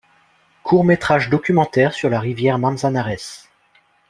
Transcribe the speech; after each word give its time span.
Court-métrage 0.63 1.29
documentaire 1.29 1.93
sur 1.93 2.09
la 2.09 2.19
rivière 2.19 2.57
Manzanares. 2.57 3.45